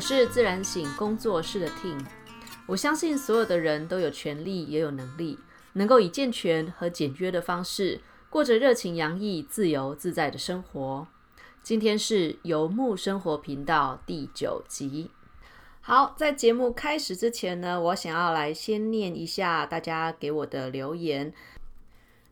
[0.00, 2.02] 我是自然醒工作室的 Ting，
[2.64, 5.38] 我相信所有的人都有权利，也有能力，
[5.74, 8.00] 能够以健全和简约的方式，
[8.30, 11.06] 过着热情洋溢、自由自在的生活。
[11.62, 15.10] 今天是游牧生活频道第九集。
[15.82, 21.30] 好，在节目开始之前呢，我想要来先念一下大家给我的留言。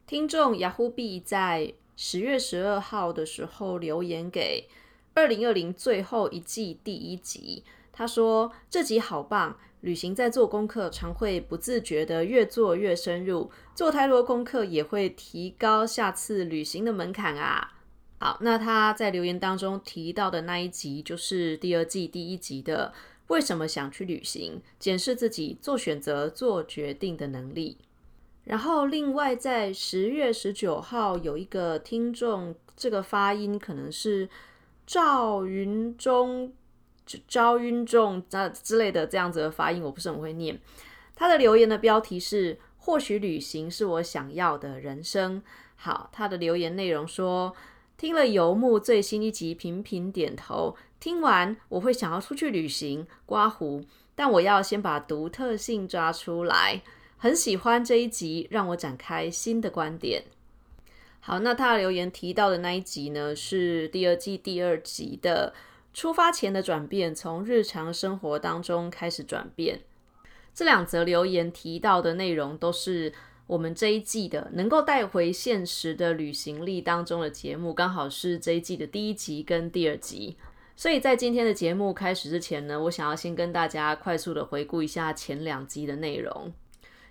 [0.07, 4.71] 听众雅虎币在十月十二号的时候留言给
[5.19, 17.75] 二零二零最后一季第一集，他说这集好棒，旅行在做功课常会不自觉的越做越深入，做太多功课也会提高下次旅行的门槛啊。
[18.21, 22.95] 好，那他在留言当中提到的那一集就是第二季第一集的
[23.27, 27.79] 为什么想去旅行，检视自己做选择、做决定的能力。
[28.45, 34.29] 然后，另外在十月十九号有一个听众，这个发音可能是
[34.89, 36.51] 赵云中、
[37.29, 40.59] 赵云中啊之类的这样子的发音，我不是很会念。
[41.15, 45.43] 他的留言的标题是“或许旅行是我想要的人生”。
[45.77, 47.55] 好，他的留言内容说
[47.99, 50.75] ：“听了游牧最新一集，频频点头。
[50.99, 56.81] 听完我会想要出去旅行、刮胡，但我要先把独特性抓出来。”
[57.21, 60.25] 很喜欢这一集，让我展开新的观点。
[61.21, 65.53] 好，那他的留言提到的那一集呢，是第二季第二集的
[65.93, 69.81] 出发前的转变，从日常生活当中开始转变。
[70.55, 73.13] 这两则留言提到的内容，都是
[73.47, 80.37] 我们这一季的能够带回现实的旅行力当中的节目，刚好是这一季的第一集跟第二集。
[80.75, 86.53] 所以在今天的节目开始之前呢，我想要先跟大家快速的回顾一下前两集的内容。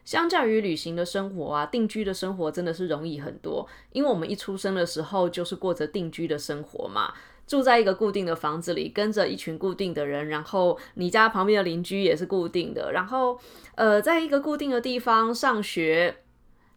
[0.08, 3.68] 相较于旅行的生活啊，定居的生活真的是容易很多。
[3.92, 7.14] 因为我们一出生的时候就是过着定居的生活嘛，
[7.46, 13.38] 住在一个固定的房子里，跟着一群固定的人，然后你家旁边的邻居也是固定的，然后
[13.76, 16.20] 呃，在一个固定的地方上学，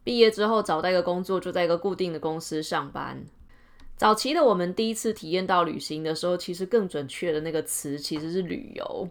[0.03, 3.25] 毕业之后找到一个工作，就在一个固定的公司上班。
[3.97, 9.09] 早期的我们第一次体验到旅行的时候，其实更准确的那个词其实是旅游。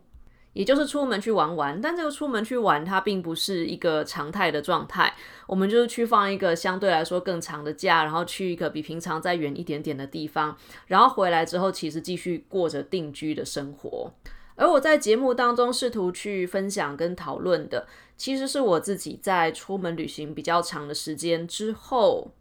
[0.53, 5.13] 也就是出门去玩玩，但这个出门去玩它并不是一个常态的状态。
[5.47, 14.11] 我们就是去放一个相对来说更长的假，然后去一个比平常再远一点点的地方，然后回来之后，其实继续过着定居的生活。
[14.55, 17.87] 而我在节目当中试图去分享跟讨论的，
[18.17, 22.31] 其实是我自己在出门旅行比较长的时间之后。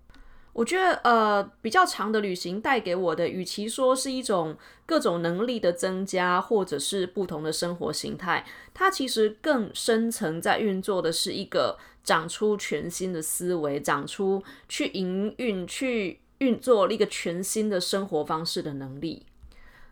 [0.59, 19.27] 我觉得，呃，比较长的旅行带给我的，与其说是一种各种能力的增加，或者是不同的生活形态，它其实更深层在运作的是一个长出全新的思维，长出去营运、去运作一个全新的生活方式的能力。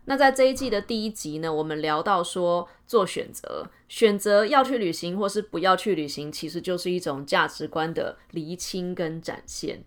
[0.07, 9.85] 那在这一季的第一集呢，我们聊到说，做选择，选择要去旅行或是不要去旅行，其实就是一种价值观的厘清跟展现。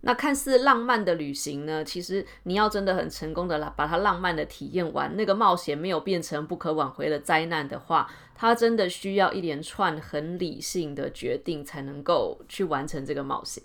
[0.00, 1.84] 那看似浪漫的旅行呢？
[1.84, 13.62] 其实你要真的很成功的啦，把它浪漫的体验完，那个冒险没有变成不可挽回的灾难的话，它真的需要一连串很理性的决定才能够去完成这个冒险。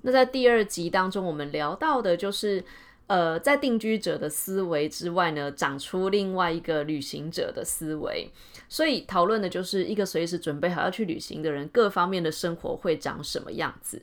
[0.00, 2.64] 那在第二集当中，我们聊到的就是，
[3.06, 8.30] 呃，在定居者的思维之外呢，长出另外一个旅行者的思维，
[8.70, 14.00] 所以讨论的就是一个随时准备好要去旅行的人，各方面的生活会长什么样子。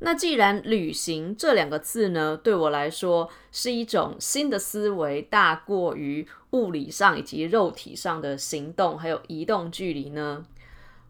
[0.00, 10.46] 那既然旅行这两个字呢，对我来说是一种新的思维，大过于物理上以及肉体上的行动，还有移动距离呢，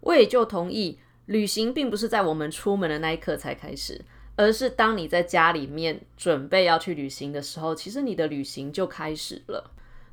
[0.01, 4.01] 我也就同意，旅行并不是在我们出门的那一刻才开始，
[4.37, 9.71] 而是当你在家里面准备要去旅行的时候，其实你的旅行就开始了。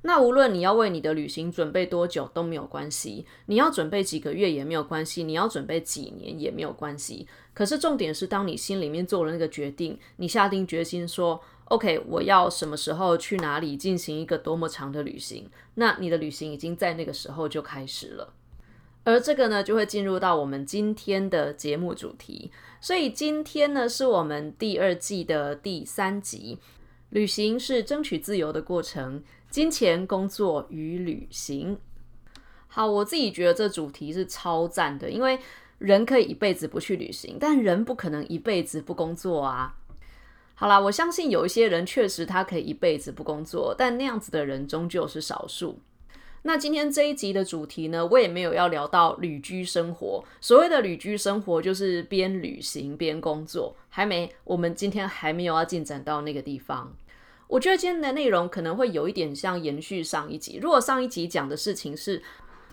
[0.07, 7.27] 那无论你要为你的旅行准备多久都没有关系，你要准备几个月也没有关系，你要准备几年也没有关系。
[7.55, 18.31] 可是重点是，当你心里面做了那个决定，你下定决心说：“OK，我要什么时候去哪里进行一个多么长的旅行？”那你的旅行已经在那个时候就开始了。
[19.05, 22.51] 而这个呢，就会进入到我们今天的节目主题。
[22.79, 26.59] 所以今天呢，是我们第二季的第三集。
[27.09, 29.23] 旅行是争取自由的过程。
[29.55, 31.77] 金钱、工作与旅行。
[32.67, 35.39] 好，我自己觉得这主题是超赞的，因为
[35.77, 39.77] 人可以一辈子不去旅行，但人不可能一辈子不工作啊。
[40.55, 45.79] 好啦，我相信有一些人确实他可以一辈子不工作，但那样子的人终究是少数。
[46.41, 50.21] 那今天这一集的主题呢，我也没有要聊到旅居生活。
[50.41, 53.73] 所谓的旅居生活，就是边旅行边工作。
[53.87, 56.93] 还没，我们今天还没有要进展到那个地方。
[57.47, 60.59] 我觉得今天的内容可能会有一点像延续上一集。
[60.61, 62.21] 如果上一集讲的事情是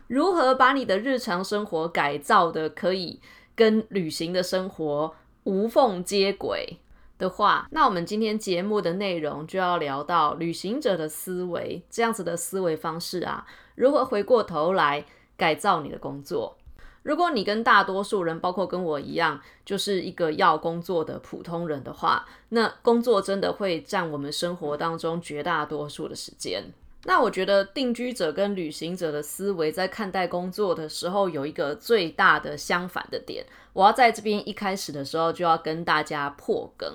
[0.07, 3.21] 如何把你的日常生活改造的可以
[3.55, 5.15] 跟旅行的生活
[5.45, 6.79] 无缝接轨
[7.19, 15.05] 的话，那我们今天节目的内容就要聊到旅行者的思维，这样子的思维方式啊，如何回过头来
[15.37, 16.57] 改造你的工作。
[17.03, 26.65] 如果你跟大多数人，包括跟我一样，就是一个要工作的普通人的话，那工作真的会占我们生活当中绝大多数的时间。
[27.05, 33.45] 那我觉得定居者跟旅行者的思维在看待工作的时候，有一个最大的相反的点。
[33.73, 36.89] 我要在这边一开始的时候就要跟大家破梗，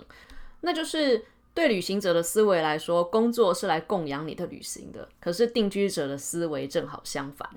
[0.61, 7.49] 那就是对旅行者的思维来说，工作是来供养你的旅行的；可是定居者的思维正好相反。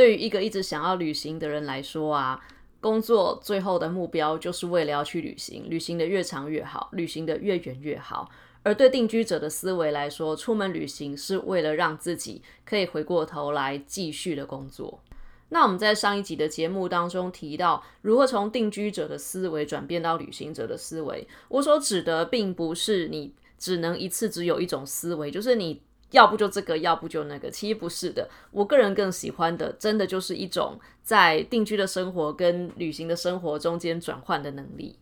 [0.00, 2.40] 对于一个一直想要旅行的人来说啊，
[2.80, 8.30] 工作最后的目标就是为了要去旅行，旅行的越长越好，旅行的越远越好。
[8.62, 15.02] 而对定居者的思维来说，出门旅行是为了让自己可以回过头来继续的工作。
[15.50, 21.28] 那我们在上一集的节目当中提到，如何从定居者的思维转变到旅行者的思维。
[21.48, 25.82] 我所指的并不是你只能一次只有一种思维，就是你。
[26.10, 28.28] 要不就这个，要不就那个，其实不是的。
[28.50, 34.98] 我个人更喜欢的，真的就是一种在定居的生活跟旅行的生活中间转换的能力。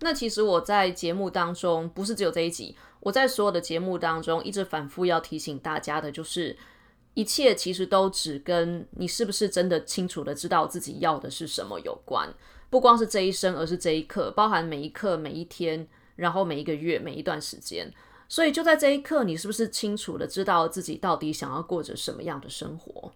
[0.00, 6.56] 那其实我在节目当中，不是只有这一集，我在所有的节目当中一直反复要提醒大家的，就是
[7.14, 12.28] 一切其实都只跟你是不是真的清楚的知道自己要的是什么有关。
[12.68, 15.86] 不光是这一生，而是这一刻，包含每一刻、每一天，
[16.16, 17.90] 然后每一个月、每一段时间。
[18.28, 23.12] 所以就在这一刻，你是不是清楚的知道自己到底想要过着什么样的生活？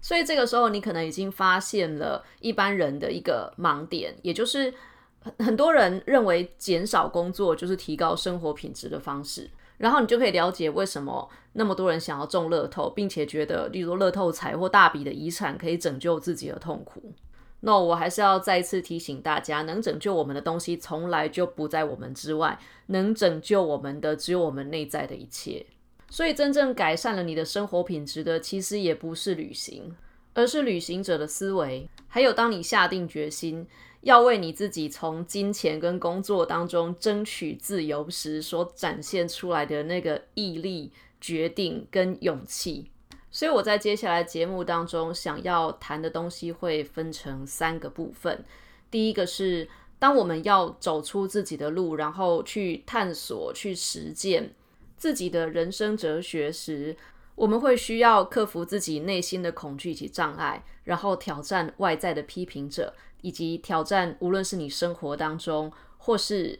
[0.00, 4.72] 所以这个时候，你可能已经发现了一般人的一个盲点，也就是
[5.20, 9.50] 很很多人认为减少工作就是提高生活品质的方式。
[9.76, 17.14] 然后你就可以了解为什么那么多人想要中乐透，并且觉得，例如乐透彩或大笔的遗产可以拯救自己的痛苦。
[17.60, 25.66] 那我还是要再次提醒大家，能拯救我们的东西从来就不在我们之外，能拯救我们的只有我们内在的一切。
[26.08, 29.94] 所以，真正改善了你的生活品质的，其实也不是旅行，
[30.34, 31.88] 而是旅行者的思维。
[32.06, 33.66] 还有，当你下定决心
[34.02, 42.90] 要为你自己从金钱跟工作当中争取自由时，所展现出来的那个毅力、决定跟勇气。
[43.38, 48.44] 所以我在接下来节目当中想要谈的东西会分成三个部分。
[48.90, 54.52] 第一个是，当我们要走出自己的路，然后去探索、去实践
[54.96, 56.96] 自己的人生哲学时，
[57.36, 66.58] 我们会需要克服自己内心的恐惧及障碍，然后挑战外在的批评者，以及挑战无论是你生活当中或是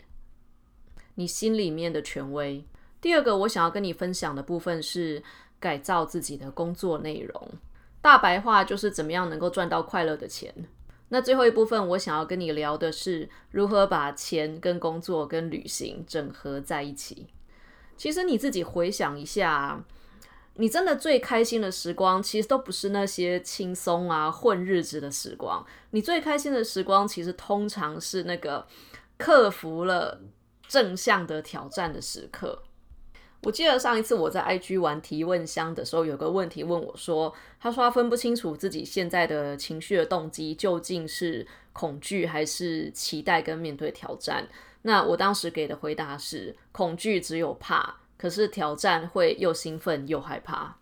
[1.17, 2.65] 你心里面的权威。
[3.01, 5.21] 第二个我想要跟你分享的部分是。
[5.61, 7.51] 改造自己的工作内容，
[8.01, 10.55] 大白话就是怎么样能够赚到快乐的钱。
[11.09, 17.29] 那最后一部分，我想要跟你聊的是如何把钱跟工作跟旅行整合在一起。
[17.97, 19.83] 其实你自己回想一下，
[20.57, 25.65] 你真的最开心的时光，其实都不是那些轻松啊混日子的时光。
[25.91, 28.67] 你最开心的时光，其实通常是那个
[29.17, 30.21] 克服了
[30.69, 32.63] 正向的挑战的时刻。
[33.43, 44.47] 我记得上一次我在 IG 玩提问箱的时候，有个问题问我说：“他说他分不清楚自己现在的情绪的动机究竟是恐惧还是期待跟面对挑战。”
[44.83, 50.77] 那我当时给的回答是：恐惧只有怕，可是挑战会又兴奋又害怕。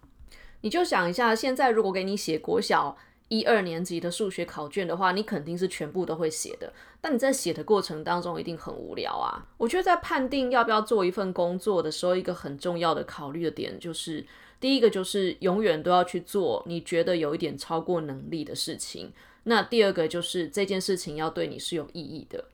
[0.63, 2.97] 你就想一下，现在如果给你写国小。
[3.29, 6.73] 一二年级的数学考卷的话，你肯定是全部都会写的。
[7.01, 9.47] 但你在写的过程当中一定很无聊啊！
[9.59, 14.25] 我觉得在判定要不要做一份工作的时候，一个很重要的考虑的点就是，
[14.61, 19.13] 第一个就是永远都要去做你觉得有一点超过能力的事情。
[19.45, 22.45] 那第二个就是这件事情要对你是有意义的，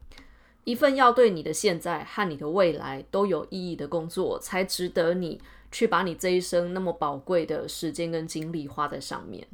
[0.64, 9.46] 一份要对你的现在和你的未来都有意义的工作，才值得你去把你这一生那么宝贵的时间跟精力花在上面。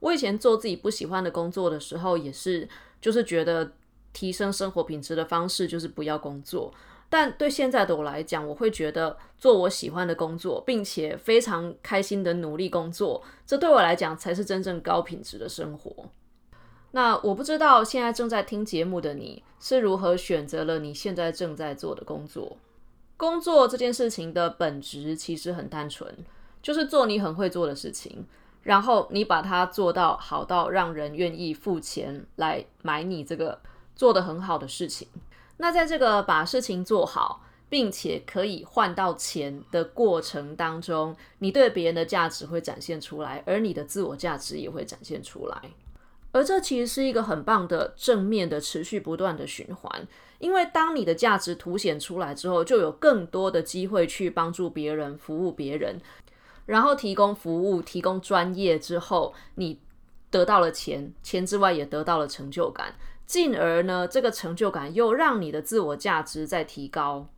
[0.00, 2.68] 我以前做自己不喜欢的工作的时候，也是
[3.00, 3.72] 就是觉得
[4.12, 6.72] 提升生活品质的方式就是不要工作。
[7.08, 16.10] 但对现在的我来讲，我会觉得做我喜欢的工作，并且非常开心的努力工作，这对我来讲才是真正高品质的生活。
[16.90, 22.56] 那我不知道现在正在听节目的你是如何选择了你现在正在做的工作。
[23.16, 26.12] 工作这件事情的本质其实很单纯，
[26.60, 28.26] 就是做你很会做的事情。
[28.66, 33.60] 然后你把它做到好到让人愿意付钱来买你这个
[33.94, 35.06] 做的很好的事情。
[35.58, 45.62] 那在这个把事情做好，并且可以换到钱的过程当中，你对别人的价值会展现出来，而你的自我价值也会展现出来。
[46.32, 50.08] 而这其实是一个很棒的正面的持续不断的循环，
[50.40, 55.98] 因为当你的价值凸显出来之后，就有更多的机会去帮助别人、服务别人，
[56.66, 59.80] 然后提供服务、提供专业之后，你
[60.30, 62.94] 得到了钱，钱之外也得到了成就感，
[63.24, 67.28] 进而呢，这个成就感又让你的自我价值在提高。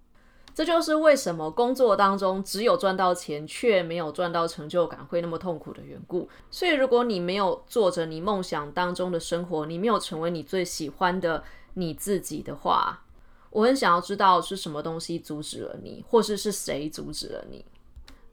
[0.54, 6.28] 这就是为什么工作当中只有赚到钱却没有赚到成就感会那么痛苦的缘故。
[6.50, 11.44] 所以，如果你没有做着你梦想当中的生活，你没有成为你最喜欢的
[11.74, 13.04] 你自己的话，
[13.50, 17.64] 我很想要知道是什么东西阻止了你，或是是谁阻止了你。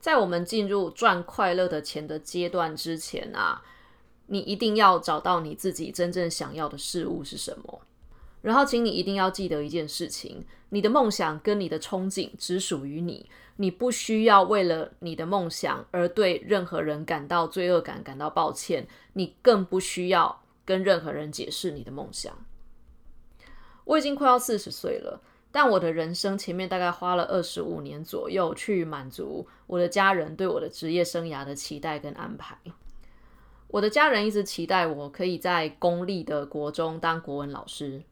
[0.05, 3.63] 在我们进入赚快乐的钱的阶段之前啊，
[4.27, 7.81] 你一定要找到你自己真正想要的事物是什么。
[8.43, 18.87] 然后，请你一定要记得一件事情：你的梦想跟你的憧憬只属于你，你不需要为了你的梦想而对任何人感到罪恶感、感到抱歉。
[19.13, 22.31] 你更不需要跟任何人解释你的梦想。
[23.85, 25.19] 我已经快要四十岁了，
[25.55, 32.57] 但我的人生前面大概花了二十五年左右去满足我的家人对我的职业生涯的期待跟安排。
[33.69, 38.03] 我的家人一直期待我可以在公立的国中当国文老师。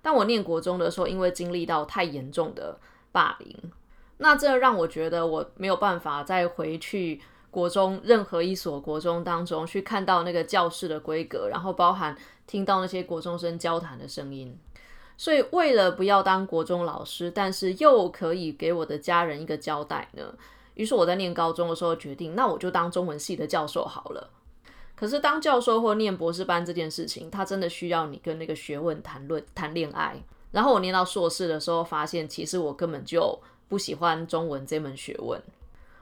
[0.00, 2.78] 但我念国中的时候，因为经历到太严重的
[3.12, 3.54] 霸凌，
[4.16, 12.16] 那这让我觉得我没有办法再回去国中任何一所国中当中去看到那个教室的规格，然后包含
[12.46, 14.58] 听到那些国中生交谈的声音。
[15.18, 20.32] 所以为了不要当国中老师，但是又可以给我的家人一个交代呢，
[20.74, 24.30] 于是我在念高中的时候决定，那我就当中文系的教授好了。
[24.94, 30.16] 可是当教授或念博士班这件事情，他真的需要你跟那个学问谈论、谈恋爱。
[30.52, 35.40] 然后我念到硕士的时候，发现其实我根本就不喜欢中文这门学问。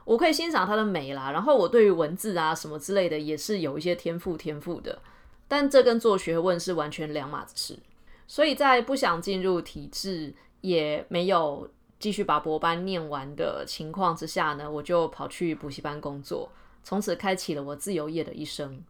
[0.05, 4.99] 我可以欣赏它的美啦，然后我对于文字啊什么之类的也是有一些天赋、天赋的。
[5.47, 7.79] 但这跟做学问是完全两码子事。
[8.27, 11.67] 所以在不想进入体制，也没有
[11.97, 16.51] 继续把博班念完的情况之下呢，我就跑去补习班工作。
[16.83, 18.83] 从此开启了我自由业的一生。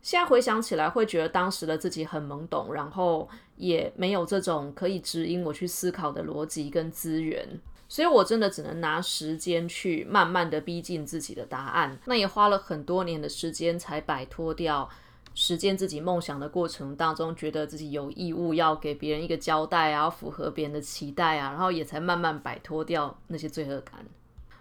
[0.00, 11.96] 现在回想起来，会觉得当时的自己很懵懂，然后也没有这种可以指引我去思考的逻辑跟资源，所以我真的只能拿时间去慢慢的逼近自己的答案。
[12.06, 14.88] 那也花了很多年的时间，才摆脱掉
[15.34, 24.04] 实践自己梦想的过程当中，觉得自己有义务要给别人一个交代啊，符合别人的期待啊，然后也才慢慢摆脱掉那些罪恶感。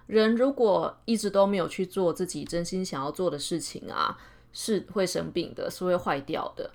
[0.08, 4.18] 人如果一直都没有去做自己真心想要做的事情啊，
[4.52, 6.72] 是会生病的，是会坏掉的。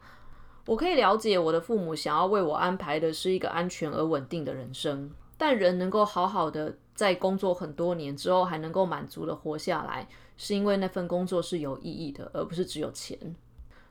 [0.66, 13.16] 我可以了解我的父母想要为我安排的是一个安全而稳定的人生，但人能够好好的在工作很多年之后还能够满足的活下来，是因为那份工作是有意义的，而不是只有钱。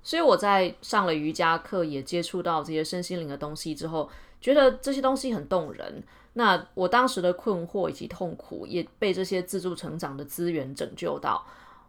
[0.06, 4.08] 所以我在上了瑜伽课，也接触到这些身心灵的东西之后，
[4.40, 6.04] 觉得这些东西很动人。
[6.34, 11.44] 那我当时的困惑以及痛苦，也被这些自助成长的资源拯救到。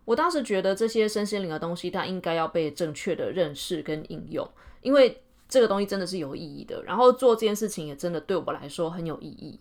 [0.07, 4.49] 我当时觉得这些身心灵的东西，它应该要被正确的认识跟应用，
[4.81, 6.83] 因为这个东西真的是有意义的。
[6.85, 9.61] 然后做这件事情也真的对我来说很有意义，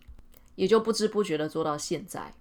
[0.55, 2.33] 也就不知不觉的做到现在，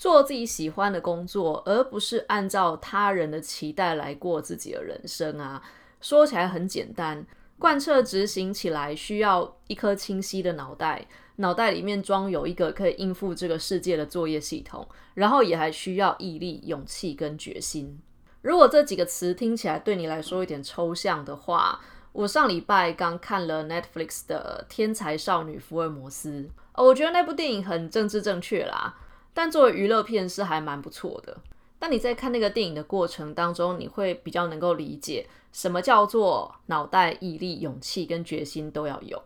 [0.00, 5.62] 做自己喜欢的工作，而不是按照他人的期待来过自己的人生啊。
[6.00, 7.22] 说起来很简单，
[7.58, 11.06] 贯彻执行起来需要一颗清晰的脑袋。
[11.36, 18.00] 脑袋里面装有一个可以应付这个世界的作业系统，然后也还需要毅力、勇气跟决心。
[18.40, 21.78] 如果这几个词听起来对你来说有点抽象的话，
[22.12, 26.30] 我上礼拜刚看了 Netflix 的《天才少女福尔摩斯》，
[26.72, 28.96] 哦，我觉得那部电影很政治正确啦，
[29.32, 31.36] 但作为娱乐片是还蛮不错的。
[31.78, 39.22] 但你在看那个电影的过程当中，你会比较能够理解什么叫做脑袋、毅力、勇气跟决心都要有。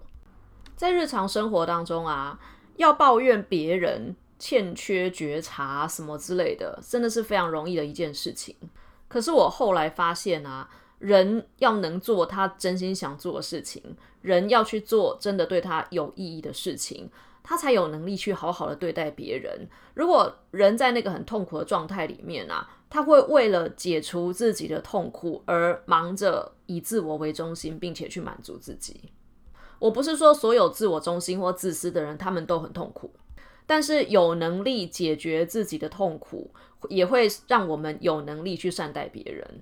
[0.77, 2.39] 在日常生活当中啊，
[2.77, 8.55] 要抱怨别人欠缺觉察什么之类的，真的是非常容易的一件事情。
[9.09, 10.69] 可是我后来发现啊，
[10.99, 17.11] 人要能做他真心想做的事情，人要去做真的对他有意义的事情，
[17.45, 19.69] 他才有能力去好好的对待别人。
[19.95, 29.13] 如果人在那个很痛苦的状态里面啊，他会为了解除自己的痛苦而忙着以自我为中心，并且去满足自己。
[29.79, 33.13] 我不是说所有自我中心或自私的人，他们都很痛苦，
[33.67, 36.51] 但是有能力解决自己的痛苦，
[36.89, 39.61] 也会让我们有能力去善待别人。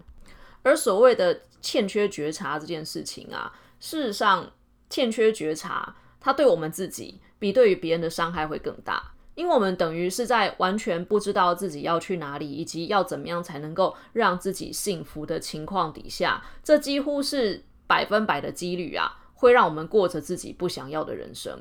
[0.63, 4.53] 而所谓的欠缺觉察这件事情啊，事实上，
[4.89, 9.03] 欠缺觉察它对我们自己比对于别人的伤害会更大，
[9.35, 21.59] 因为我们等于是在完全不知道自己要去哪里，以及要怎么样才能够让自己幸福的情况底下，这几乎是百分百的几率啊，会让我们过着自己不想要的人生。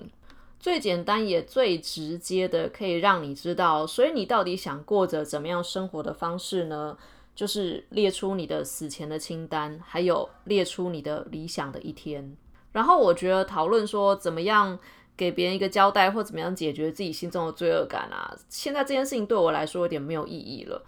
[0.60, 6.96] 最简单也最直接的，可以让你知道，所以你到底想过着怎么样生活的方式呢？
[7.34, 12.38] 就是列出你的死前的清单，还有列出你的理想的一天。
[12.74, 14.78] 然后我觉得讨论说怎么样
[15.22, 20.84] 给别人一个交代，或怎么样解决自己心中的罪恶感啊，现在这件事情对我来说有点没有意义了。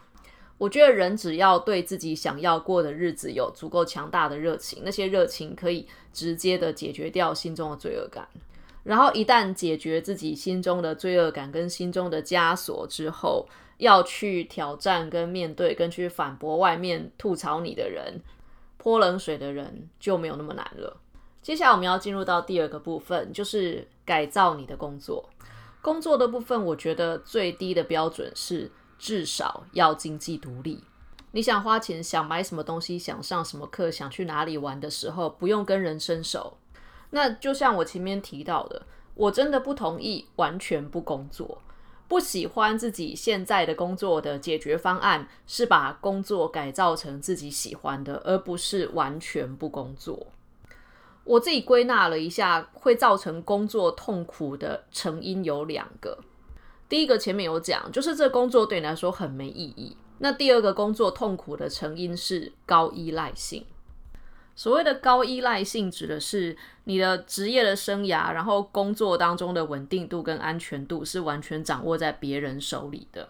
[0.57, 8.27] 我觉得人只要对自己想要过的日子有足够强大的热情，那些热情可以直接的解决掉心中的罪恶感。
[8.81, 13.47] 然后一旦解决自己心中的罪恶感跟心中的枷锁之后，
[13.77, 18.19] 要去挑战、跟面对、跟去反驳外面吐槽你的人、
[18.77, 20.97] 泼冷水的人，就没有那么难了。
[21.43, 25.29] 接下来我们要进入到第二个部分，就是改造你的工作。
[25.81, 30.81] 工作的部分，我觉得最低的标准是至少要经济独立。
[31.31, 36.57] 你想花钱、想买什么东西、想上什么课、想去哪里玩的时候，不用跟人伸手。
[37.09, 38.83] 那就像我前面提到的，
[39.13, 41.61] 我真的不同意完全不工作，
[42.07, 50.27] 不喜欢自己现在的工作的解决方案是把工作改造成自己喜欢的，而不是完全不工作。
[51.23, 56.17] 我自己归纳了一下，会造成工作痛苦的成因有两个。
[56.89, 59.95] 第一个前面有讲，就是这工作对你来说很没意义。
[60.19, 63.65] 那第二个工作痛苦的成因是高依赖性。
[64.55, 73.29] 所谓的高依赖性，指的是你的职业的生涯，然后工作当中的稳定度跟安全度是完全掌握在别人手里的。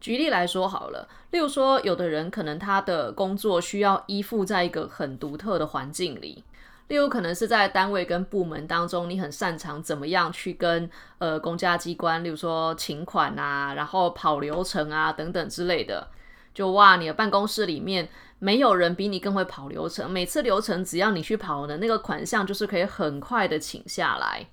[0.00, 6.42] 举例来说好了，例如说，有的人可能他的工作需要依附在一个很独特的环境里，
[6.90, 16.08] 例如可能是在单位跟部门当中，你很擅长怎么样去跟呃公家机关，例如说请款啊，然后跑流程啊等等之类的。
[16.52, 18.08] 就哇，你的办公室里面
[18.40, 24.48] 没有人比你更会跑流程，每次流程只要你去跑的那个款项，就是可以很快的请下来。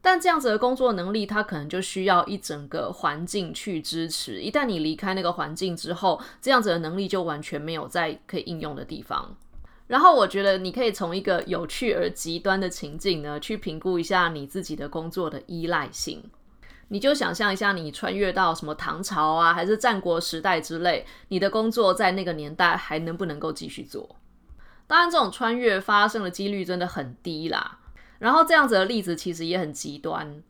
[0.00, 4.40] 但这样子的工作能力，它可能就需要一整个环境去支持。
[4.40, 9.36] 一旦你离开那个环境之后，这样子的能力就完全没有在可以应用的地方。
[9.92, 16.24] 然后我觉得你可以从一个有趣而极端的情境呢，去评估一下你自己的工作的依赖性。
[16.88, 24.16] 你就想象一下，你穿越到什么唐朝啊，还是战国时代之类，你的工作在那个年代还能不能够继续做？
[24.86, 27.80] 当然，这种穿越发生的几率真的很低啦。
[28.18, 30.42] 然后这样子的例子其实也很极端，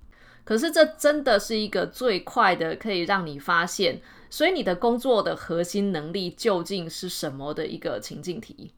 [0.45, 4.01] 可是这真的是一个最快的可以让你发现，
[4.31, 8.73] 所以你的工作的核心能力究竟是什么的一个情境题。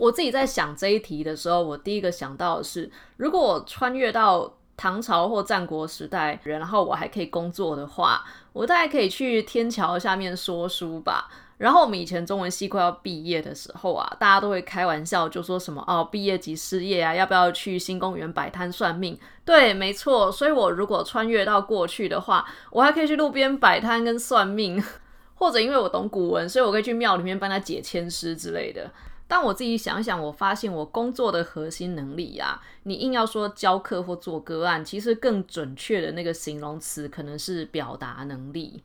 [0.00, 4.54] 我自己在想这一题的时候，我第一个想到的是，如果我穿越到。
[4.82, 11.28] 唐朝或战国时代，然后我还可以工作的话，我大概可以去天桥下面说书吧。
[11.58, 19.18] 然后我们以前中文系快要毕业的时候啊，大家都会开玩笑，就说什么哦，毕业即失业啊，要不要去新公园摆摊算命？
[19.44, 20.32] 对，没错。
[20.32, 24.82] 所以我如果穿越到过去的话，我还可以去路边摆摊跟算命，
[25.36, 28.90] 或者因为我懂古文，所以我可以去庙里面帮他解签诗之类的。
[29.30, 38.82] 但我自己想想，我发现我工作的核心能力呀，你硬要说教课或做个案，其实更准确的那个形容词可能是表达能力。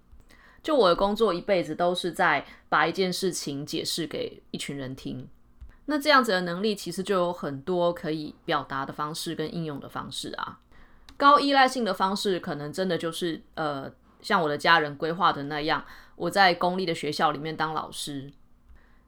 [0.62, 5.28] 就我的工作一辈子都是在把一件事情解释给一群人听，
[5.86, 10.60] 那这样子的能力其实就有很多可以表达的方式跟应用的方式啊。
[11.18, 15.84] 高依赖性的方式可能真的就是呃，像我的家人规划的那样，
[16.16, 18.32] 我在公立的学校里面当老师。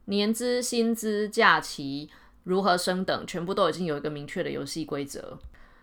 [0.08, 2.08] 年资、薪资、假期
[2.44, 5.38] 如何升等，全部都已经有一个明确的游戏规则。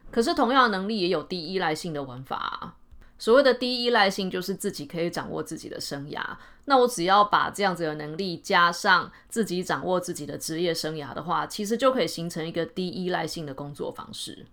[0.10, 2.76] 可是，同样的能力也有低依赖性的玩法。
[3.20, 6.22] 所谓的低依赖性，就是自己可以掌握自己的生涯。
[6.66, 14.48] 那我只要把这样子的能力加上自己掌握自己的职业生涯的话，其实就可以形成一个低依赖性的工作方式。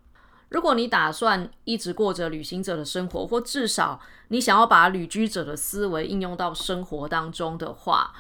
[0.51, 8.13] 如果你打算一直过着旅行者的生活，或至少你想要把旅居者的思维应用到生活当中的话，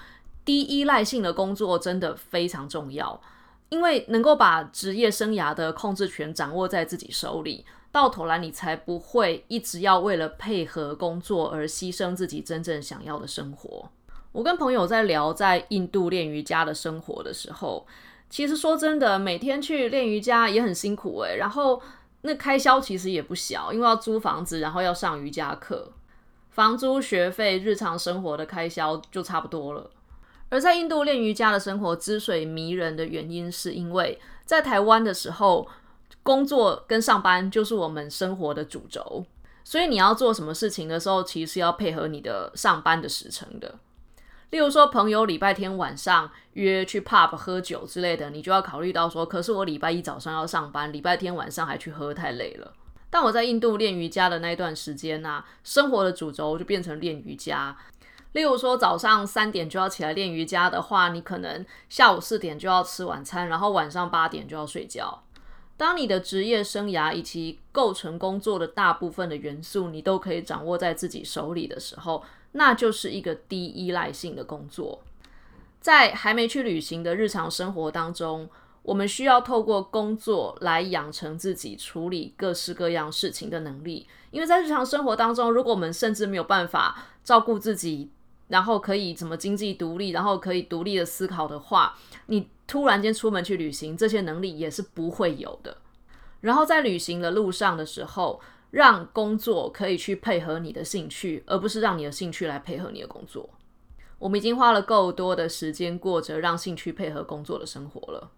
[0.45, 3.21] 低依赖性的工作真的非常重要，
[3.69, 13.91] 因为能够把职业生涯的控制权掌握在自己手里，到头来你才不会一直要为了配合工作而牺牲自己真正想要的生活。
[14.33, 17.87] 我跟朋友在聊在印度练瑜伽的生活的时候，
[18.31, 21.37] 其实说真的，每天去练瑜伽也很辛苦诶。
[21.37, 21.81] 然后
[22.23, 25.93] 那开销其实也不小，因为要租房子，然后要上瑜伽课，
[26.49, 29.91] 房租、学费、日常生活的开销就差不多了。
[30.53, 35.67] 而在印度练瑜伽的生活之所以迷人的原因，是因为在台湾的时候，
[36.23, 39.25] 工作跟上班就是我们生活的主轴，
[39.65, 43.77] 所以你要做什么事情的时候，其实要配合你的上班的时程的。
[44.51, 52.75] 例如说，朋友礼拜天晚上约去 pub 喝酒之类的，你就要考虑到说，可是我礼拜一早上要上班，礼拜天晚上还去喝，太累了。
[53.09, 57.75] 但我在印度练瑜伽的那一段时间呢，生活的主轴就变成练瑜伽。
[58.33, 65.23] 例如说，早上三点就要起来练瑜伽的话，你可能下午四点就要吃晚餐，然后晚上八点就要睡觉。
[65.77, 75.03] 当你的职业生涯以及构成工作的大部分的元素，你都可以掌握在自己手里的时候，那就是一个低依赖性的工作。
[75.81, 78.49] 在还没去旅行的日常生活当中，
[78.83, 84.07] 我们需要透过工作来养成自己处理各式各样事情的能力。
[84.31, 88.11] 因为在日常生活当中，如果我们甚至没有办法照顾自己，
[88.53, 95.79] 然后可以怎么经济独立，然后可以独立的思考的话，你突然间出门去旅行，这些能力也是不会有的。
[96.43, 98.38] 然后在旅行的路上的时候，
[98.71, 103.49] 让工作可以去配合你的兴趣，而不是让你的兴趣来配合你的工作。
[104.19, 108.31] 我们已经花了够多的时间过着让兴趣配合工作的生活了。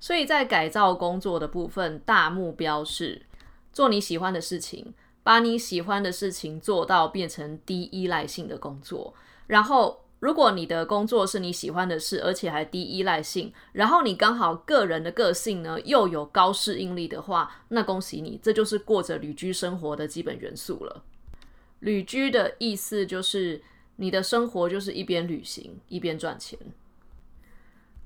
[0.00, 3.26] 所以在改造工作的部分，大目标是
[3.70, 9.12] 做你喜欢的事情，把你喜欢的事情做到变成低依赖性的工作。
[9.52, 21.04] 然后，如果你的工作是你喜欢的事，而且还低依赖性，然后你刚好个人的个性呢又有高适应力的话，那恭喜你，这就是过着旅居生活的基本元素了。
[21.80, 23.62] 旅居的意思就是
[23.96, 26.58] 你的生活就是一边旅行一边赚钱。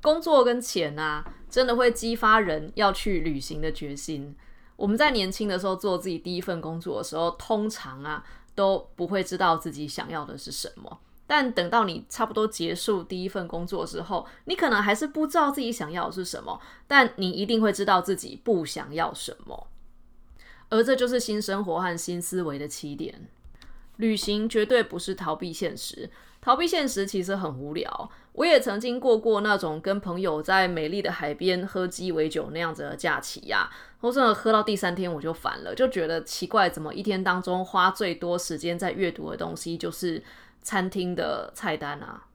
[0.03, 4.35] 工作跟钱啊，真的会激发人要去旅行的决心。
[4.75, 8.25] 我们在年轻的时候做自己第一份工作的时候，通常啊
[8.57, 10.99] 都不会知道自己想要的是什么。
[11.29, 19.67] 但等到你差不多结束第一份工作之后，你可能还是不知道自己想要的是什么，但你一定会知道自己不想要什么。
[20.69, 23.29] 而这就是新生活和新思维的起点。
[23.97, 26.11] 旅行绝对不是逃避现实，
[26.41, 28.11] 逃避现实其实很无聊。
[28.33, 40.23] 我也曾经过过那种跟朋友在美丽的海边喝鸡尾酒那样子的假期呀，我真的喝到第三天我就烦了，就觉得奇怪，怎么一天当中花最多时间在阅读的东西就是。
[40.67, 42.27] 餐厅的菜单啊，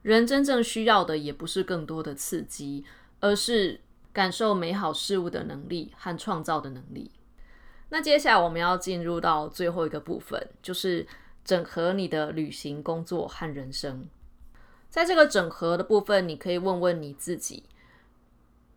[0.00, 2.82] 人真正需要的也不是更多的刺激，
[3.20, 7.10] 而是感受美好事物的能力和创造的能力。
[7.90, 11.06] 那接下来我们要进入到最后一个部分，就是
[11.44, 14.08] 整合你的旅行、工作和人生。
[14.88, 17.64] 在这个整合的部分，你可以问问你自己：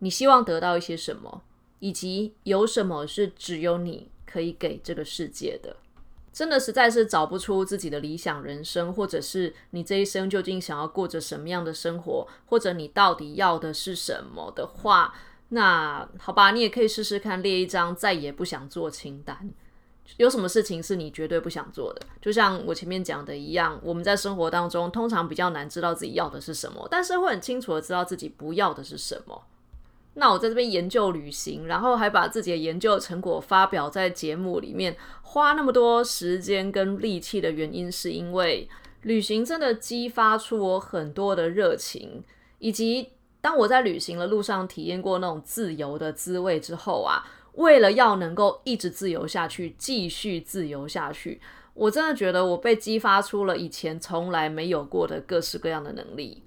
[0.00, 1.42] 你希望得到一些什么，
[1.78, 5.78] 以及有什么是只有你可以给这个世界的。
[6.32, 15.14] 真的实在是找不出自己的理想人生，或者是你这一生究竟想要过着什么样的生活，或者你到底要的是什么的话，
[15.50, 19.50] 那好吧，你也可以试试看列一张再也不想做清单。
[20.16, 22.02] 有什么事情是你绝对不想做的？
[22.20, 29.42] 就像我前面讲的一样，我们在生活当中通常比较难知道自己要的是什么，但是会很清楚的知道自己不要的是什么。
[30.14, 38.68] 那我在这边研究旅行，然后还把自己的研究成果发表在节目里面，花那么多时间跟力气的原因，是因为
[39.00, 42.22] 旅行真的激发出我很多的热情，
[42.58, 43.08] 以及
[43.40, 51.40] 当我在旅行的路上体验过那种自由的滋味之后啊，为了要能够一直自由下去，继续自由下去，
[51.72, 56.42] 我真的觉得我被激发出了以前从来没有过的各式各样的能力。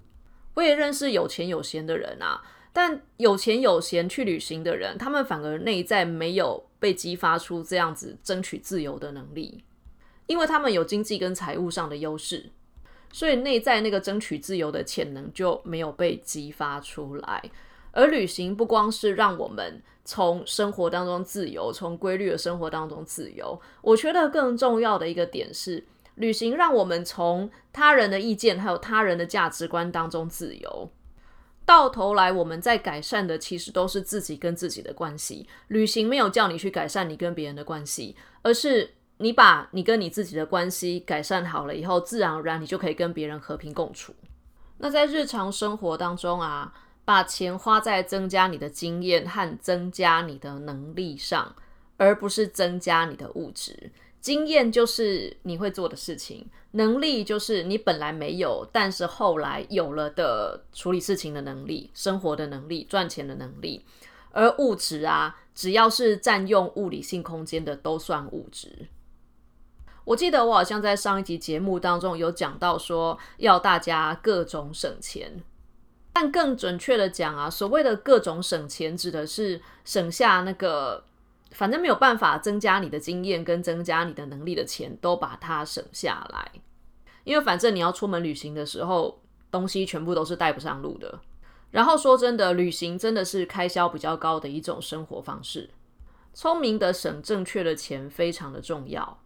[0.54, 2.44] 我也认识有钱有闲的人啊。
[2.78, 9.64] 但有钱有闲去旅行的人，他们反而内在没有被激发出这样子争取自由的能力，
[10.28, 12.52] 因为他们有经济跟财务上的优势，
[13.14, 17.42] 所以内在那个争取自由的潜能就没有被激发出来。
[17.94, 25.82] 而旅行不光是让我们从生活当中自由，从规律的生活当中自由，我觉得更重要的一个点是，
[26.16, 30.92] 旅行让我们从他人的意见还有他人的价值观当中自由。
[31.66, 35.48] 到头来，我们在改善的其实都是自己跟自己的关系。
[35.70, 44.14] 旅行没有叫你去改善你跟别人的关系，而是你把你跟你自己的关系改善好了以后，自然而然你就可以跟别人和平共处。
[44.78, 46.74] 那在日常生活当中啊，
[47.04, 51.56] 把钱花在增加你的经验和增加你的能力上，
[51.98, 53.92] 而不是增加你的物质。
[54.26, 63.86] 经验就是你会做的事情，能力就是你本来没有，但是后来有了的处理事情的能力、生活的能力、赚钱的能力。
[64.32, 68.88] 而物质啊，只要是占用物理性空间的，都算物质。
[70.06, 75.44] 我记得我好像在上一集节目当中有讲到说，要大家各种省钱。
[76.12, 81.04] 但更准确的讲啊，所谓的各种省钱，指的是省下那个
[81.56, 86.52] 反正没有办法增加你的经验跟增加你的能力的钱，都把它省下来。
[87.24, 91.20] 因为反正你要出门旅行的时候，东西全部都是带不上路的。
[91.72, 95.70] 然后说真的，旅行真的是开销比较高的一种生活方式。
[96.34, 99.22] 聪明的省正确的钱非常的重要。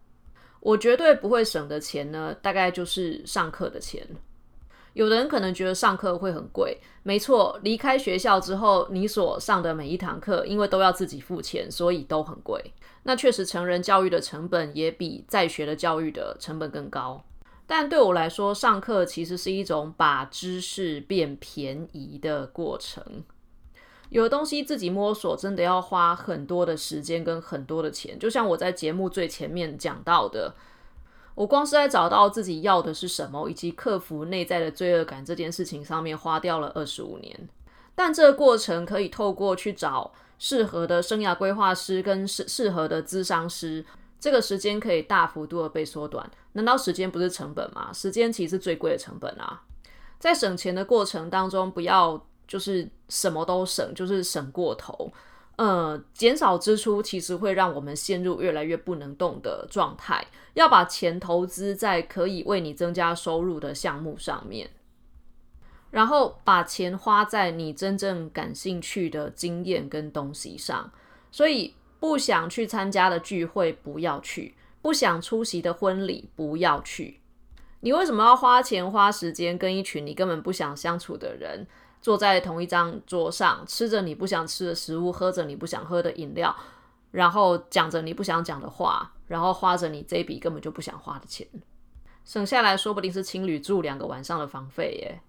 [0.60, 4.06] 我绝对不会省的钱呢，大概就是上课的钱。
[4.92, 12.72] 有的人可能觉得上课会很贵，没错，离开学校之后，你所上的每一堂课，因为都要自己付钱，所以都很贵。
[13.04, 17.24] 那确实，成人教育的成本也比在学的教育的成本更高。
[17.66, 23.22] 但对我来说，上课其实是一种把知识变便宜的过程。
[24.08, 28.18] 有的东西自己摸索，真的要花很多的时间跟很多的钱。
[28.18, 30.52] 就像我在节目最前面讲到的。
[31.40, 37.48] 我光是在找到自己要的是什么，以及克服内在的罪恶感这件事情上面花掉了二十五年，
[37.94, 43.82] 但这个过程可以透过去找适合的生涯规划师跟适适合的咨商师，
[44.20, 46.30] 这个时间可以大幅度的被缩短。
[46.52, 47.90] 难道时间不是成本吗？
[47.90, 49.62] 时间其实是最贵的成本啊！
[50.18, 55.10] 在省钱的过程当中，不要就是什么都省，就是省过头。
[55.60, 60.26] 呃，减少支出其实会让我们陷入越来越不能动的状态。
[60.54, 64.70] 要把钱投资在可以为你增加收入的项目上面，
[65.90, 70.90] 然后把钱花在你真正感兴趣的经验跟东西上。
[71.30, 77.20] 所以，不想去参加的聚会不要去，不想出席的婚礼不要去。
[77.80, 81.66] 你为什么要花钱花时间跟一群你根本不想相处的人？
[82.00, 86.54] 坐在同一张桌上，吃着你不想吃的食物，喝着你不想喝的饮料，
[87.10, 91.46] 然后讲着你不想讲的话，然后花着你这笔根本就不想花的钱，
[92.24, 95.20] 省下来说不定是情侣住两个晚上的房费耶。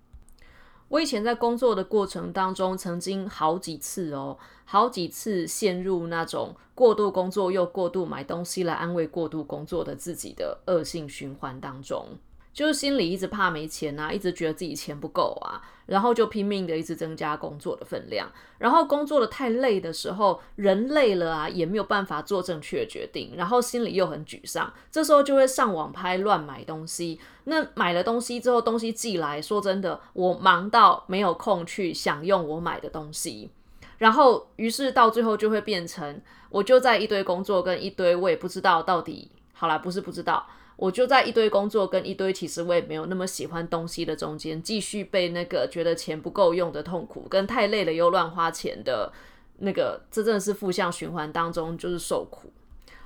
[0.87, 12.17] 我以前在工作的过程当中，曾经好几次哦，好几次陷入那种过度工作又过度买东西来安慰过度工作的自己的恶性循环当中。
[12.53, 27.19] 就是心里一直怕没钱啊，一直觉得自己钱不够啊，然后就拼命的一直增加工作的分量，然后工作的太累的时候，人累了啊，也没有办法做正确的决定，然后心里又很沮丧，这时候就会上网拍乱买东西。
[27.45, 33.49] 那买了东西之后，东西寄来说真的，我忙到没有空去享用我买的东西，
[33.97, 40.45] 然后于是到最后就会变成，我就在一堆工作跟一堆我也不知道到底好啦，不是不知道。
[40.81, 49.13] 我就在一堆工作跟一堆其实我也没有那么喜欢东西的中间，继续被那个觉得钱不够用的痛苦，跟太累了又乱花钱的
[49.59, 52.51] 那个，这真的是负向循环当中就是受苦。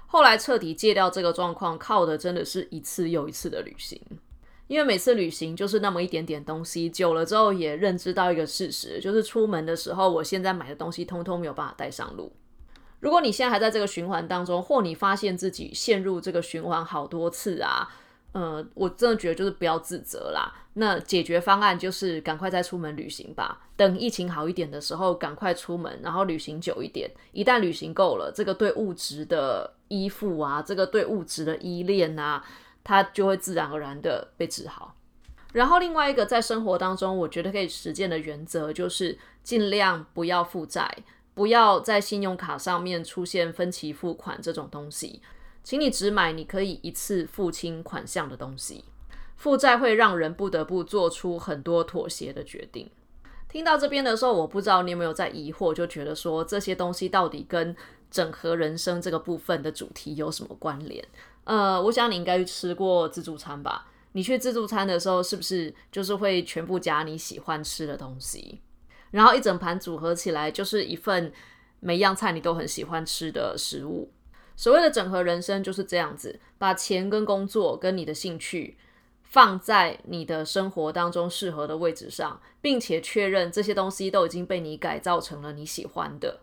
[0.07, 4.01] 后来彻底戒掉这个状况，靠的真的是一次又一次的旅行，
[4.67, 12.31] 因为每次旅行就是那么一点点东西，久了之后也认知到一个事实，就是出门的时候，我现在买的东西通通没有办法带上路。
[12.99, 17.87] 如果你现在还在这个循环当中，或你发现自己陷入这个循环好多次啊，
[18.31, 20.51] 呃，我真的觉得就是不要自责啦。
[20.77, 23.61] 那解决方案就是赶快再出门旅行吧。
[23.77, 27.09] 等疫情好一点的时候，赶快出门，然后旅行久一点。
[27.31, 32.43] 一旦旅行够了，这个对物质的依附啊，这个对物质的依恋啊，
[32.83, 34.95] 它就会自然而然的被治好。
[35.53, 40.93] 然后另外一个在生活当中，我觉得可以实践的原则就是尽量不要负债。
[41.35, 45.21] 不要在信用卡上面出现分期付款这种东西，
[45.63, 48.85] 请你只买你可以一次付清款项的东西。
[49.35, 52.89] 负债会让人不得不做出很多妥协的决定。
[53.49, 57.75] 听到这边的时候，我不知道你有没有在疑惑，就觉得说这些东西到底跟
[58.09, 61.05] 整合人生这个部分的主题有什么关联？
[61.43, 63.87] 呃，我想你应该吃过自助餐吧？
[64.13, 68.61] 你去自助餐的时候，是不是就是会全部夹你喜欢吃的东西？
[69.15, 71.31] 然后一整盘组合起来，就是一份
[71.79, 74.11] 每样菜你都很喜欢吃的食物。
[74.57, 78.77] 所谓的整合人生就是这样子，把钱跟工作跟你的兴趣
[79.23, 86.41] 放在你的生活当中适合的位置上，并且确认这些东西都已经被你改造成了你喜欢的。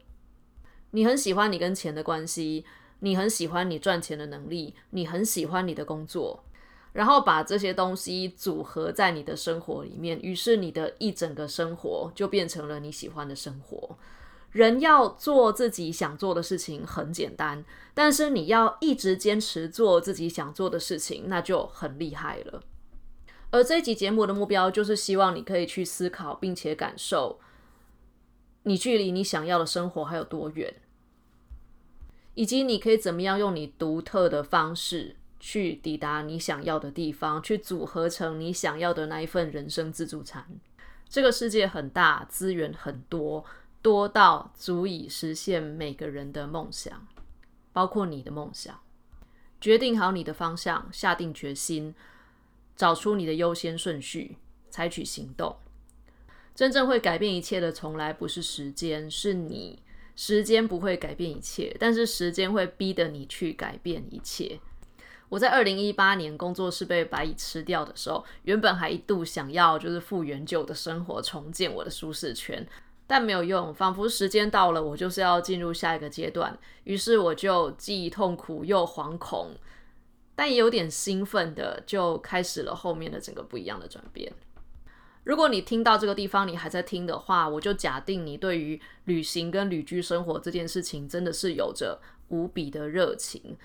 [0.92, 2.64] 你很喜欢你跟钱的关系，
[3.00, 6.44] 你很喜欢你赚钱的能力，你很喜欢你的工作。
[6.92, 13.96] 然后把这些东西组合在你的生活里面，于是你的一整个生活就变成了你喜欢的生活。
[14.50, 22.62] 人要做自己想做的事情很简单，但是你要一直坚持做自己想做的事情，那就很厉害了。
[23.50, 27.40] 而这一集节目的目标就是希望你可以去思考，并且感受
[28.64, 30.74] 你距离你想要的生活还有多远，
[32.35, 35.16] 以及你可以怎么样用你独特的方式。
[35.44, 40.46] 去抵达你想要的地方，去组合成你想要的那一份人生自助餐。
[41.09, 43.44] 这个世界很大，资源很多，
[43.83, 47.09] 多到足以实现每个人的梦想，
[47.72, 48.81] 包括你的梦想。
[49.61, 51.92] 决定好你的方向，下定决心，
[52.76, 54.37] 找出你的优先顺序，
[54.70, 55.57] 采取行动。
[56.55, 59.81] 真正会改变一切的，从来不是时间，是你。
[60.14, 64.61] 时间不会改变一切，但是时间会逼得你去改变一切。
[65.32, 72.68] 我在二零一八年工作室被白蚁吃掉的时候，原本还一度想要就是复原旧的生活，重建我的舒适圈，
[73.06, 76.58] 但没有用，仿佛时间到了，我就是要进入下一个阶段。
[76.84, 79.52] 于是我就既痛苦又惶恐，
[80.34, 84.30] 但也有点兴奋的，就开始了后面的整个不一样的转变。
[85.24, 93.56] 如果你听到这个地方，你还在听的话，我就假定你对于旅行跟旅居生活这件事情真的是有着无比的热情。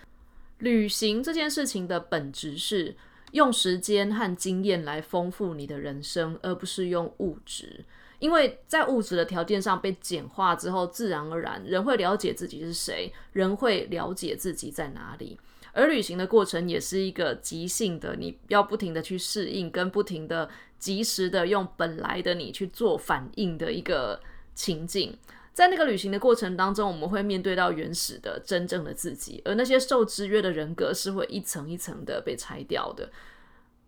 [0.59, 2.95] 旅行这件事情的本质是
[3.31, 7.85] 用时间和经验来丰富你的人生，而不是用物质。
[8.19, 15.37] 因为在物质的条件上被简化之后，自然而然人会了解自己是谁，人会了解自己在哪里。
[15.71, 24.19] 而旅行的过程也是一个即兴的，你要不停的去适应，跟不停的及时的用本来的你去做反应的一个
[24.55, 25.15] 情境。
[25.57, 33.09] 在那个旅行的过程当中，我们会面对到原始的、真正的自己，而那些受制约的人格是会一层一层的被拆掉的。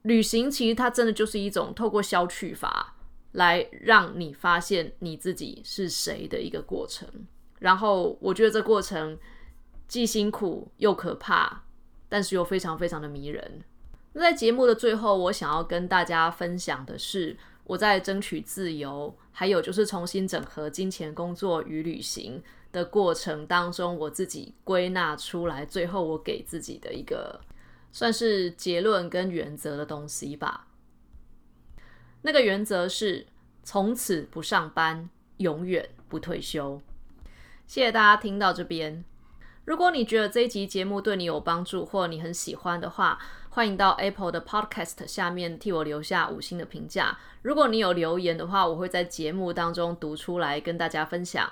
[0.01, 2.95] 旅行其实它真的就是一种透过消去法
[3.33, 7.07] 来让你发现你自己是谁的一个过程。
[7.59, 9.15] 然后我觉得这过程
[9.87, 11.65] 既辛苦又可怕，
[12.09, 13.61] 但是又非常非常的迷人。
[14.13, 17.37] 那在节目的最后，我想要跟大家分享的是。
[17.69, 27.39] 我在争取自由，还有就是重新整合金钱、工作与旅行的过程当中，我自己归纳出来，最后我给自己的一个
[27.91, 30.65] 算是结论跟原则的东西吧。
[32.23, 33.27] 那个原则是
[33.61, 36.81] 从此不上班，永远不退休。
[37.67, 39.05] 谢谢大家听到这边。
[39.65, 43.19] 如果你觉得这一集节目对你有帮助，或你很喜欢的话，
[43.59, 47.17] 欢迎到 Apple 的 Podcast 下面替我留下五星的评价。
[47.41, 51.51] 如果你有留言的话，我会在节目当中读出来跟大家分享。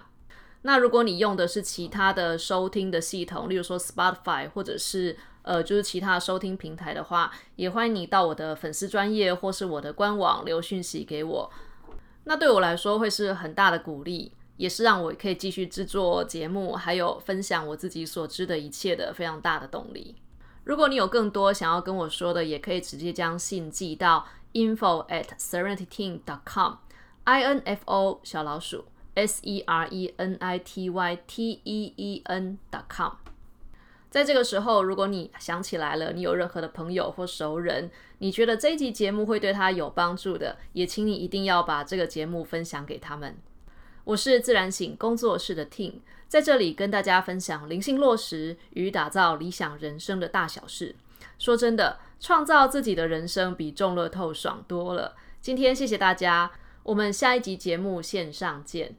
[0.62, 11.52] 那如果你用的是其他的收听的系统，例如说 Spotify 或者是呃就是其他收听平台的话，也欢迎你到我的粉丝专业或是我的官网留讯息给我。
[12.24, 14.32] 那对我来说会是很大的鼓励。
[14.56, 20.15] 也是让我可以继续制作节目，还有分享我自己所知的一切的非常大的动力。
[20.67, 28.84] 如果你有更多想要跟我说的，也可以直接将信寄到 info at serenityteam dot com，i n f o 小老鼠
[29.15, 33.13] s e r e n i t y t e e n dot com。
[34.10, 43.38] 在这个时候，如果你想起来了，你有任何的朋友或熟人，你觉得这一集节目会对他有帮助的，也请你一定要把这个节目分享给他们。
[44.03, 50.95] 我是自然醒工作室的 Ting，在这里跟大家分享灵性落实与打造理想人生的大小事。
[51.39, 55.15] 说真的，创造自己的人生比中乐透爽多了。
[55.39, 56.51] 今天谢谢大家，
[56.83, 58.95] 我们下一集节目线上见。